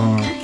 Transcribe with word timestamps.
Uh. 0.00 0.40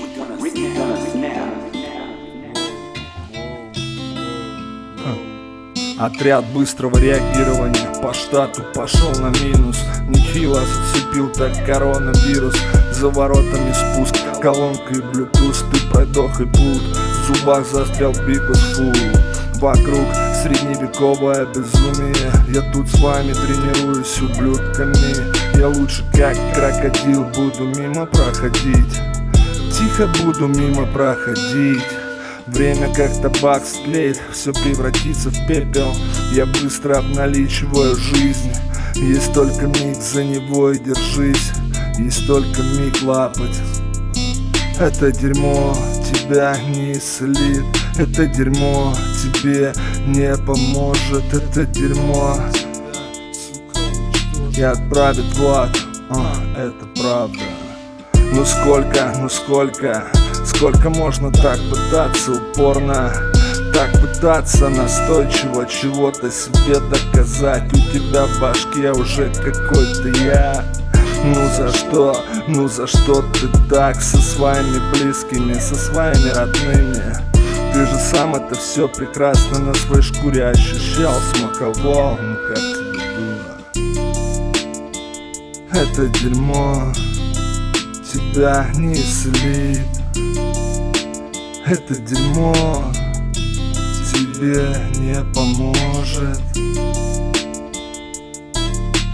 Отряд 5.98 6.44
быстрого 6.52 6.98
реагирования 6.98 8.02
по 8.02 8.12
штату 8.12 8.62
пошел 8.74 9.10
на 9.12 9.30
минус. 9.42 9.78
Нехило 10.08 10.60
зацепил 10.60 11.30
так 11.32 11.64
коронавирус. 11.64 12.54
За 12.92 13.08
воротами 13.08 13.72
спуск, 13.72 14.14
колонка 14.42 14.92
и 14.92 15.00
блютуз. 15.00 15.64
Ты 15.72 15.90
продох 15.90 16.38
и 16.38 16.44
пуд 16.44 16.82
в 16.82 17.34
зубах 17.34 17.66
застрял 17.66 18.12
пикус 18.12 18.60
фул 18.76 18.92
Вокруг 19.54 20.06
средневековое 20.42 21.46
безумие. 21.46 22.30
Я 22.48 22.60
тут 22.72 22.88
с 22.88 23.00
вами 23.00 23.32
тренируюсь 23.32 24.20
ублюдками. 24.20 25.58
Я 25.58 25.68
лучше 25.68 26.04
как 26.12 26.36
крокодил 26.54 27.24
буду 27.24 27.64
мимо 27.64 28.04
проходить. 28.04 29.00
Тихо 29.78 30.08
буду 30.22 30.48
мимо 30.48 30.86
проходить. 30.86 31.82
Время 32.46 32.90
как 32.94 33.12
табак 33.20 33.62
склеит, 33.66 34.18
все 34.32 34.52
превратится 34.54 35.28
в 35.28 35.46
пепел. 35.46 35.92
Я 36.32 36.46
быстро 36.46 36.98
обналичиваю 36.98 37.94
жизнь. 37.96 38.52
Есть 38.94 39.34
только 39.34 39.66
миг 39.66 39.96
за 40.00 40.24
него 40.24 40.70
и 40.70 40.78
держись. 40.78 41.50
Есть 41.98 42.26
только 42.26 42.62
миг 42.62 43.02
лапать. 43.02 43.60
Это 44.80 45.12
дерьмо 45.12 45.76
тебя 46.10 46.56
не 46.68 46.92
исцелит. 46.92 47.64
Это 47.98 48.24
дерьмо 48.26 48.94
тебе 49.22 49.74
не 50.06 50.34
поможет. 50.36 51.34
Это 51.34 51.66
дерьмо 51.66 52.38
и 54.56 54.62
отправит 54.62 55.36
в 55.36 55.46
ад. 55.46 55.76
А, 56.08 56.34
Это 56.56 56.86
правда 56.98 57.55
Ну 58.32 58.44
сколько, 58.44 59.12
ну 59.20 59.28
сколько 59.28 60.10
Сколько 60.46 60.90
можно 60.90 61.30
так 61.32 61.58
пытаться 61.70 62.32
упорно? 62.32 63.12
Так 63.74 63.92
пытаться 64.00 64.68
настойчиво 64.68 65.66
чего-то 65.66 66.30
себе 66.30 66.80
доказать. 66.80 67.64
У 67.74 67.76
тебя 67.92 68.24
в 68.26 68.40
башке 68.40 68.92
уже 68.92 69.30
какой-то 69.34 70.08
я. 70.24 70.64
Ну 71.24 71.48
за 71.56 71.70
что, 71.76 72.24
ну 72.48 72.68
за 72.68 72.86
что 72.86 73.22
ты 73.22 73.48
так 73.68 74.00
со 74.00 74.18
своими 74.18 74.78
близкими, 74.92 75.54
со 75.54 75.74
своими 75.74 76.30
родными? 76.30 77.16
Ты 77.74 77.86
же 77.86 77.96
сам 77.98 78.34
это 78.34 78.54
все 78.54 78.88
прекрасно 78.88 79.58
на 79.58 79.74
своей 79.74 80.02
шкуре 80.02 80.46
ощущал, 80.46 81.14
смаковал, 81.34 82.18
ну 82.22 82.36
как 82.48 82.58
тебе 82.58 83.00
было 83.16 83.56
Это 85.72 86.06
дерьмо 86.06 86.92
тебя 88.16 88.66
не 88.76 88.94
исцелит 88.94 89.80
это 91.66 91.96
дерьмо 91.96 92.92
тебе 94.36 94.76
не 95.00 95.20
поможет. 95.34 96.40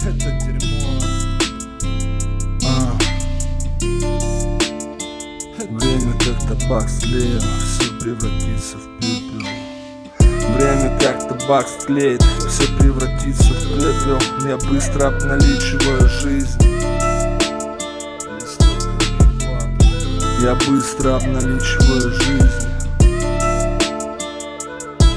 Это 0.05 0.30
дерьмо. 0.45 1.00
А. 2.67 2.98
Время 5.70 6.12
как 6.19 6.58
табак 6.58 6.89
слева 6.91 7.41
Все 7.41 7.91
превратится 8.00 8.77
в 8.77 9.00
пепел. 9.00 9.47
Время 10.55 10.98
как 11.00 11.28
табак 11.28 11.67
склеит 11.69 12.23
Все 12.23 12.67
превратится 12.78 13.53
в 13.55 13.62
пепел. 13.75 14.19
Я 14.47 14.58
быстро 14.58 15.06
обналичиваю 15.06 16.08
жизнь 16.20 16.72
Я 20.43 20.57
быстро 20.57 21.15
обналичиваю 21.19 22.11
жизнь 22.15 22.72